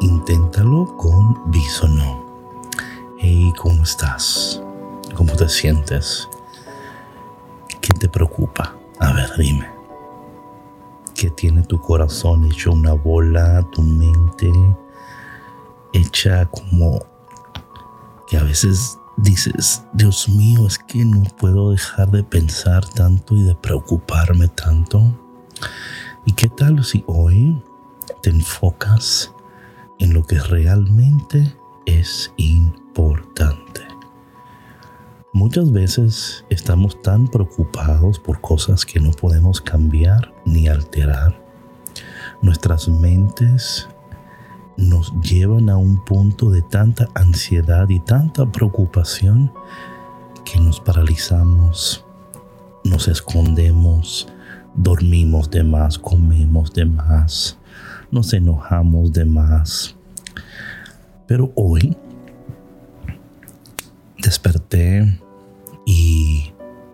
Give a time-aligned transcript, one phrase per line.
[0.00, 2.24] Inténtalo con Bisono.
[3.18, 4.62] Hey, ¿cómo estás?
[5.14, 6.28] ¿Cómo te sientes?
[7.80, 8.74] ¿Qué te preocupa?
[9.00, 9.68] A ver, dime.
[11.14, 14.50] ¿Qué tiene tu corazón hecho una bola, tu mente
[15.92, 17.00] hecha como
[18.26, 23.42] que a veces dices, Dios mío, es que no puedo dejar de pensar tanto y
[23.42, 25.02] de preocuparme tanto?
[26.24, 27.62] ¿Y qué tal si hoy
[28.22, 29.33] te enfocas
[29.98, 31.54] en lo que realmente
[31.86, 33.82] es importante?
[35.32, 41.42] Muchas veces estamos tan preocupados por cosas que no podemos cambiar ni alterar.
[42.40, 43.88] Nuestras mentes
[44.76, 49.52] nos llevan a un punto de tanta ansiedad y tanta preocupación
[50.44, 52.04] que nos paralizamos,
[52.84, 54.28] nos escondemos,
[54.74, 57.58] dormimos de más, comemos de más,
[58.14, 59.96] nos enojamos de más.
[61.26, 61.96] Pero hoy
[64.22, 65.20] desperté
[65.84, 66.52] y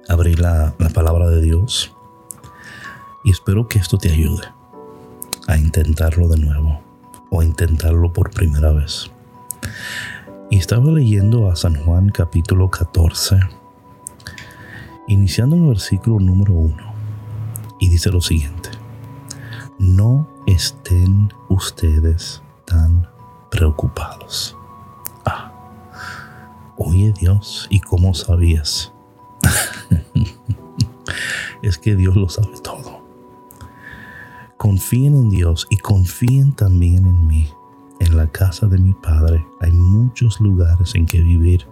[0.08, 1.92] abrí la, la palabra de Dios
[3.22, 4.48] y espero que esto te ayude
[5.46, 6.80] a intentarlo de nuevo
[7.30, 9.10] o a intentarlo por primera vez.
[10.48, 13.38] Y estaba leyendo a San Juan capítulo 14,
[15.06, 16.76] iniciando en el versículo número 1,
[17.78, 18.70] y dice lo siguiente,
[19.78, 23.08] no estén ustedes tan
[23.50, 24.56] preocupados.
[25.24, 25.52] Ah,
[26.76, 28.92] oye Dios, ¿y cómo sabías?
[31.62, 33.00] es que Dios lo sabe todo.
[34.56, 37.48] Confíen en Dios y confíen también en mí.
[38.00, 41.66] En la casa de mi Padre hay muchos lugares en que vivir.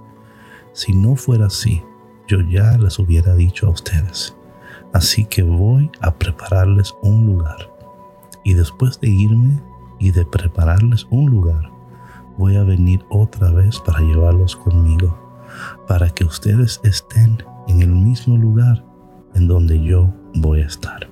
[0.73, 1.83] Si no fuera así,
[2.27, 4.35] yo ya les hubiera dicho a ustedes.
[4.93, 7.78] Así que voy a prepararles un lugar.
[8.45, 9.61] Y después de irme
[9.99, 11.71] y de prepararles un lugar,
[12.37, 15.19] voy a venir otra vez para llevarlos conmigo,
[15.87, 18.85] para que ustedes estén en el mismo lugar
[19.35, 21.09] en donde yo voy a estar.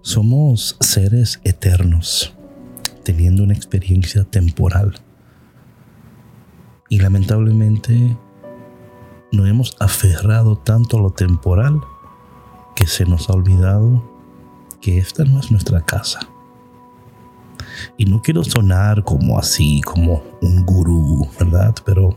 [0.00, 2.34] Somos seres eternos,
[3.04, 4.94] teniendo una experiencia temporal.
[6.88, 8.16] Y lamentablemente
[9.30, 11.80] nos hemos aferrado tanto a lo temporal
[12.74, 14.11] que se nos ha olvidado
[14.82, 16.20] que esta no es nuestra casa.
[17.96, 21.74] Y no quiero sonar como así, como un gurú, ¿verdad?
[21.86, 22.10] Pero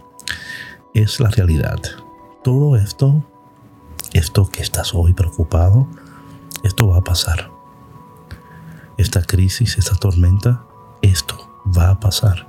[0.94, 1.80] es la realidad.
[2.44, 3.24] Todo esto,
[4.12, 5.88] esto que estás hoy preocupado,
[6.64, 7.52] esto va a pasar.
[8.98, 10.66] Esta crisis, esta tormenta,
[11.02, 11.38] esto
[11.78, 12.48] va a pasar.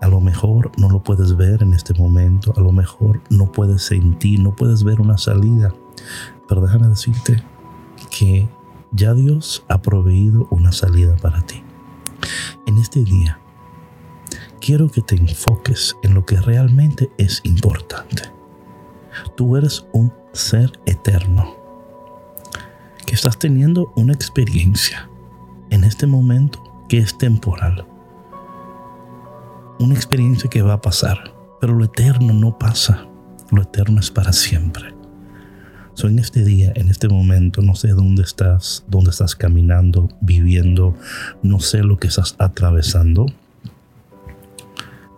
[0.00, 3.82] A lo mejor no lo puedes ver en este momento, a lo mejor no puedes
[3.82, 5.74] sentir, no puedes ver una salida,
[6.48, 7.42] pero déjame decirte
[8.10, 8.48] que
[8.92, 11.62] ya Dios ha proveído una salida para ti.
[12.66, 13.40] En este día,
[14.60, 18.22] quiero que te enfoques en lo que realmente es importante.
[19.36, 21.56] Tú eres un ser eterno
[23.06, 25.08] que estás teniendo una experiencia
[25.70, 27.86] en este momento que es temporal
[29.80, 33.08] una experiencia que va a pasar, pero lo eterno no pasa,
[33.50, 34.94] lo eterno es para siempre.
[35.94, 40.94] So, en este día, en este momento, no sé dónde estás, dónde estás caminando, viviendo,
[41.42, 43.26] no sé lo que estás atravesando,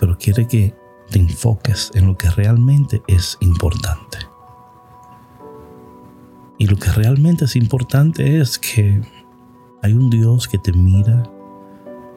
[0.01, 0.75] pero quiere que
[1.11, 4.19] te enfoques en lo que realmente es importante.
[6.59, 9.01] Y lo que realmente es importante es que
[9.83, 11.23] hay un Dios que te mira,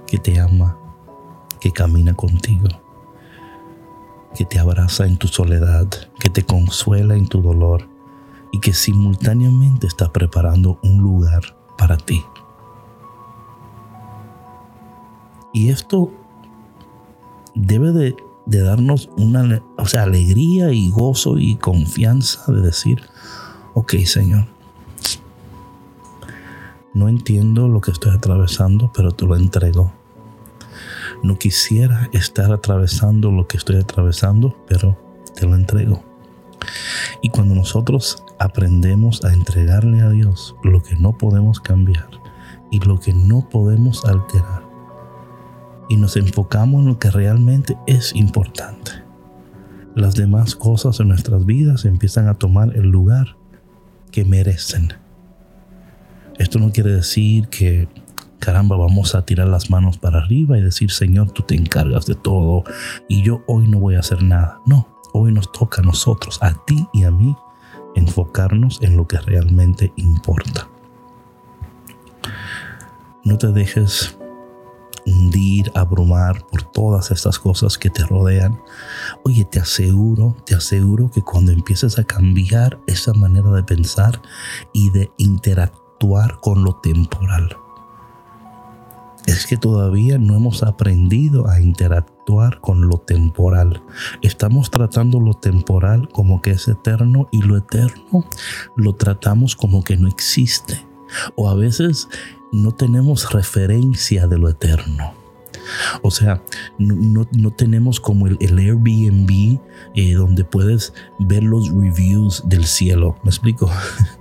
[0.08, 0.78] que te ama,
[1.60, 2.70] que camina contigo,
[4.36, 5.88] que te abraza en tu soledad,
[6.20, 7.95] que te consuela en tu dolor
[8.56, 12.24] y que simultáneamente está preparando un lugar para ti.
[15.54, 16.10] Y esto
[17.54, 23.02] debe de, darnos una o sea, alegría y gozo y confianza de decir,
[23.74, 24.48] ok Señor,
[26.94, 29.92] no entiendo lo que estoy atravesando, pero te lo entrego
[31.24, 34.98] no quisiera estar atravesando lo que estoy atravesando, pero
[35.36, 36.15] te lo entrego.
[37.22, 42.10] Y cuando nosotros aprendemos a entregarle a Dios lo que no podemos cambiar
[42.72, 44.64] y lo que no podemos alterar,
[45.88, 48.92] y nos enfocamos en lo que realmente es importante,
[49.96, 53.38] las demás cosas en nuestras vidas empiezan a tomar el lugar
[54.12, 54.94] que merecen.
[56.38, 57.88] Esto no quiere decir que
[58.46, 62.14] caramba, vamos a tirar las manos para arriba y decir, Señor, tú te encargas de
[62.14, 62.64] todo
[63.10, 64.60] y yo hoy no voy a hacer nada.
[64.68, 67.36] No, hoy nos toca a nosotros, a ti y a mí,
[67.96, 70.68] enfocarnos en lo que realmente importa.
[73.24, 74.18] No te dejes
[75.06, 78.60] hundir, abrumar por todas estas cosas que te rodean.
[79.24, 84.22] Oye, te aseguro, te aseguro que cuando empieces a cambiar esa manera de pensar
[84.74, 87.56] y de interactuar con lo temporal,
[89.28, 92.15] es que todavía no hemos aprendido a interactuar
[92.62, 93.84] con lo temporal.
[94.22, 98.26] Estamos tratando lo temporal como que es eterno y lo eterno
[98.76, 100.86] lo tratamos como que no existe.
[101.36, 102.10] O a veces
[102.52, 105.14] no tenemos referencia de lo eterno.
[106.02, 106.44] O sea,
[106.78, 109.60] no, tenemos como el, Airbnb
[109.96, 113.18] eh, donde puedes ver los reviews del cielo.
[113.24, 113.72] ¿Me explico?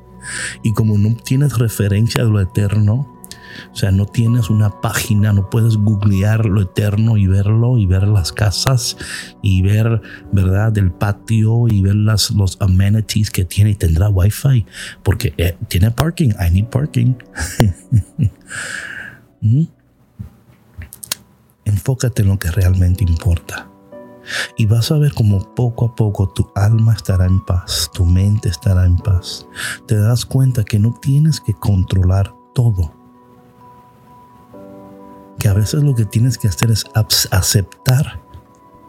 [0.63, 3.14] y como no tienes referencia de lo eterno,
[3.73, 8.05] o sea, no tienes una página, no puedes googlear lo eterno y verlo y ver
[8.05, 8.97] las casas
[9.43, 10.01] y ver,
[10.33, 14.67] ¿verdad?, del patio y ver las, los amenities que tiene y tendrá wifi
[15.03, 16.31] porque eh, tiene parking.
[16.31, 17.15] I need parking.
[19.41, 19.65] ¿Mm?
[21.65, 23.71] Enfócate en lo que realmente importa.
[24.57, 28.49] Y vas a ver como poco a poco tu alma estará en paz, tu mente
[28.49, 29.47] estará en paz.
[29.87, 33.04] Te das cuenta que no tienes que controlar todo
[35.45, 36.87] que a veces lo que tienes que hacer es
[37.31, 38.23] aceptar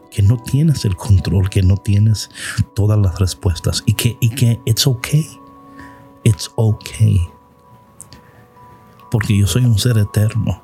[0.09, 2.29] que no tienes el control, que no tienes
[2.73, 5.27] todas las respuestas y que, y que it's okay.
[6.23, 7.19] It's okay.
[9.11, 10.63] Porque yo soy un ser eterno,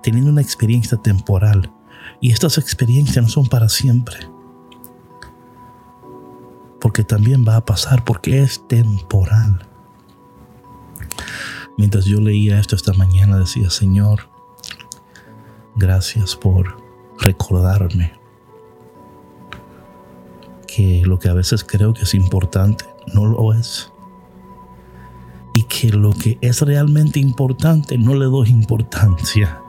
[0.00, 1.72] teniendo una experiencia temporal.
[2.20, 4.30] Y estas experiencias no son para siempre.
[6.80, 9.66] Porque también va a pasar, porque es temporal.
[11.76, 14.37] Mientras yo leía esto esta mañana, decía, Señor,
[15.78, 16.76] Gracias por
[17.20, 18.10] recordarme
[20.66, 22.84] que lo que a veces creo que es importante
[23.14, 23.92] no lo es.
[25.54, 29.60] Y que lo que es realmente importante no le doy importancia.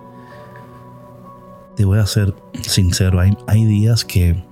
[1.76, 2.34] Te voy a ser
[2.64, 4.44] sincero, hay, días que,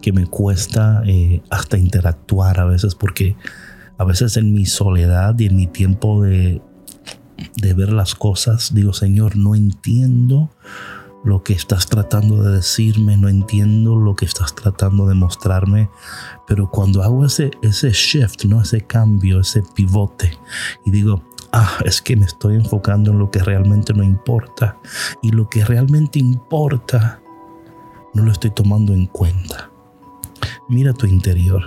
[0.00, 3.36] que me cuesta eh, hasta interactuar a veces porque
[3.98, 6.62] a veces en mi soledad y en mi tiempo de
[7.56, 10.50] de ver las cosas, digo, Señor, no entiendo
[11.22, 15.90] lo que estás tratando de decirme, no entiendo lo que estás tratando de mostrarme,
[16.46, 18.62] pero cuando hago ese, ese shift, ¿no?
[18.62, 20.38] ese cambio, ese pivote,
[20.86, 21.22] y digo,
[21.52, 24.78] ah, es que me estoy enfocando en lo que realmente no importa,
[25.22, 27.20] y lo que realmente importa,
[28.14, 29.70] no lo estoy tomando en cuenta.
[30.68, 31.62] Mira tu interior,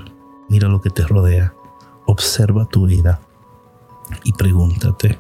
[0.50, 1.54] mira lo que te rodea,
[2.06, 3.22] observa tu vida
[4.24, 5.20] y pregúntate,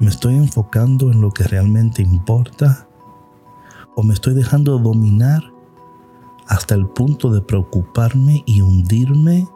[0.00, 2.88] ¿Me estoy enfocando en lo que realmente importa?
[3.94, 5.42] ¿O me estoy dejando dominar
[6.46, 9.46] hasta el punto de preocuparme y hundirme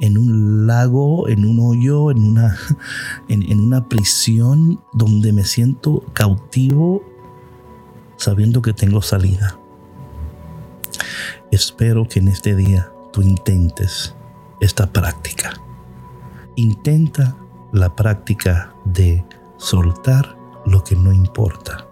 [0.00, 2.54] en un lago, en un hoyo, en una,
[3.28, 7.02] en, una prisión donde me siento cautivo
[8.18, 9.58] sabiendo que tengo salida?
[11.50, 14.14] Espero que en este día tú intentes
[14.60, 15.54] esta práctica.
[16.56, 17.38] Intenta
[17.72, 19.24] la práctica de
[19.58, 21.86] soltar lo que no importa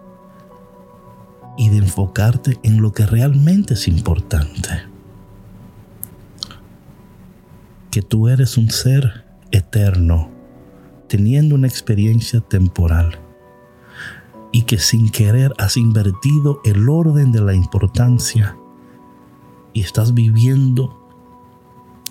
[1.57, 4.69] y de enfocarte en lo que realmente es importante.
[7.91, 10.29] Que tú eres un ser eterno,
[11.07, 13.19] teniendo una experiencia temporal
[14.51, 18.57] y que sin querer has invertido el orden de la importancia
[19.73, 21.03] y estás viviendo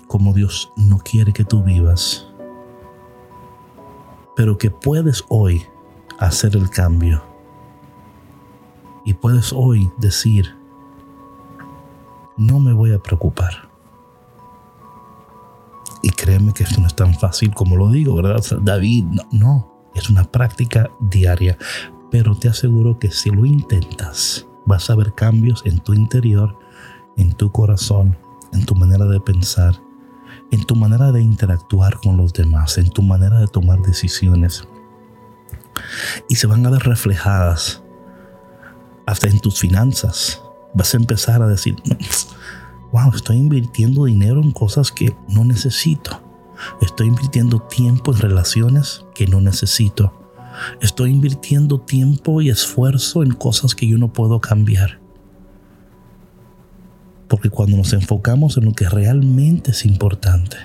[0.07, 2.26] como Dios no quiere que tú vivas
[4.37, 5.65] pero que puedes hoy
[6.19, 7.23] hacer el cambio.
[9.03, 10.55] Y puedes hoy decir,
[12.37, 13.67] no me voy a preocupar.
[16.03, 18.43] Y créeme que esto no es tan fácil como lo digo, ¿verdad?
[18.61, 21.57] David, no, es una práctica diaria.
[22.11, 26.55] Pero te aseguro que si lo intentas, vas a ver cambios en tu interior,
[27.15, 28.15] en tu corazón,
[28.53, 29.81] en tu manera de pensar
[30.51, 34.67] en tu manera de interactuar con los demás, en tu manera de tomar decisiones.
[36.29, 37.83] Y se van a ver reflejadas
[39.05, 40.41] hasta en tus finanzas.
[40.73, 41.75] Vas a empezar a decir,
[42.91, 46.21] wow, estoy invirtiendo dinero en cosas que no necesito.
[46.81, 50.13] Estoy invirtiendo tiempo en relaciones que no necesito.
[50.81, 54.99] Estoy invirtiendo tiempo y esfuerzo en cosas que yo no puedo cambiar.
[57.37, 60.57] Porque cuando nos enfocamos en lo que realmente es importante,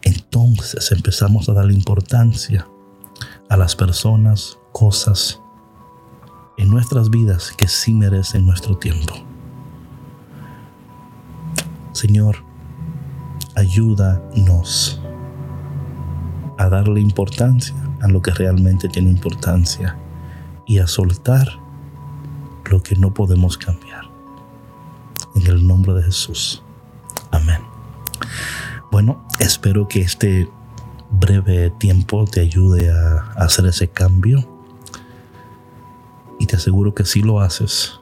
[0.00, 2.66] entonces empezamos a darle importancia
[3.50, 5.38] a las personas, cosas
[6.56, 9.12] en nuestras vidas que sí merecen nuestro tiempo.
[11.92, 12.36] Señor,
[13.54, 14.98] ayúdanos
[16.56, 19.94] a darle importancia a lo que realmente tiene importancia
[20.66, 21.46] y a soltar
[22.64, 23.85] lo que no podemos cambiar.
[25.46, 26.60] El nombre de Jesús.
[27.30, 27.60] Amén.
[28.90, 30.48] Bueno, espero que este
[31.10, 34.44] breve tiempo te ayude a, hacer ese cambio.
[36.40, 38.00] Y te aseguro que si lo haces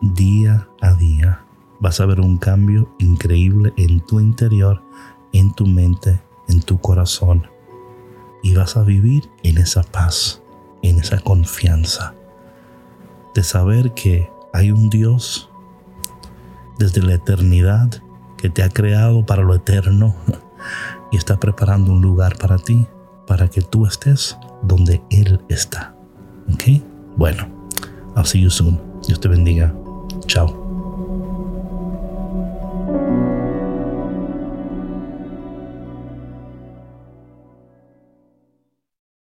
[0.00, 1.44] día a día,
[1.78, 4.82] vas a ver un cambio increíble en tu interior,
[5.32, 7.46] en tu mente, en tu corazón.
[8.42, 10.42] Y vas a vivir en esa paz,
[10.82, 12.14] en esa confianza
[13.32, 15.50] de saber que hay un Dios
[16.78, 17.90] desde la eternidad
[18.36, 20.14] que te ha creado para lo eterno
[21.10, 22.86] y está preparando un lugar para ti,
[23.26, 25.94] para que tú estés donde Él está.
[26.52, 26.82] ¿Ok?
[27.16, 27.48] Bueno,
[28.16, 28.80] I'll see you soon.
[29.06, 29.74] Dios te bendiga.
[30.26, 30.63] Chao.